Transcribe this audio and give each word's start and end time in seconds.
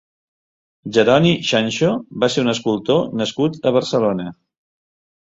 Jeroni 0.95 1.33
Xanxo 1.49 1.89
va 2.23 2.29
ser 2.37 2.45
un 2.45 2.53
escultor 2.53 3.13
nascut 3.21 3.61
a 3.69 3.75
Barcelona. 3.77 4.27